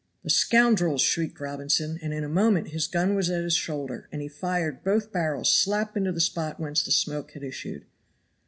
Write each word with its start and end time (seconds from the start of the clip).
"The 0.23 0.31
scoundrels!" 0.31 1.03
shrieked 1.03 1.39
Robinson. 1.39 1.99
And 2.01 2.11
in 2.11 2.23
a 2.23 2.27
moment 2.27 2.69
his 2.69 2.87
gun 2.87 3.13
was 3.13 3.29
at 3.29 3.43
his 3.43 3.53
shoulder, 3.53 4.09
and 4.11 4.19
he 4.19 4.27
fired 4.27 4.83
both 4.83 5.11
barrels 5.11 5.53
slap 5.53 5.95
into 5.95 6.11
the 6.11 6.19
spot 6.19 6.59
whence 6.59 6.81
the 6.81 6.89
smoke 6.89 7.33
had 7.33 7.43
issued. 7.43 7.85